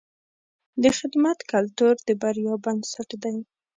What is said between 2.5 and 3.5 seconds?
بنسټ دی.